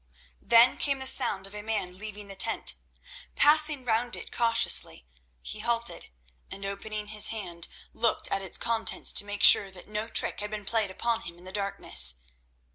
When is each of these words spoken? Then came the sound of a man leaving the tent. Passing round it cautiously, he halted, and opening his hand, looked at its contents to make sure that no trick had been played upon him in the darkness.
Then 0.41 0.77
came 0.77 0.97
the 0.97 1.05
sound 1.05 1.45
of 1.45 1.53
a 1.53 1.61
man 1.61 1.99
leaving 1.99 2.27
the 2.27 2.35
tent. 2.35 2.73
Passing 3.35 3.85
round 3.85 4.15
it 4.15 4.31
cautiously, 4.31 5.05
he 5.43 5.59
halted, 5.59 6.09
and 6.49 6.65
opening 6.65 7.09
his 7.09 7.27
hand, 7.27 7.67
looked 7.93 8.27
at 8.29 8.41
its 8.41 8.57
contents 8.57 9.11
to 9.11 9.23
make 9.25 9.43
sure 9.43 9.69
that 9.69 9.87
no 9.87 10.07
trick 10.09 10.39
had 10.39 10.49
been 10.49 10.65
played 10.65 10.89
upon 10.89 11.21
him 11.21 11.37
in 11.37 11.43
the 11.43 11.51
darkness. 11.51 12.15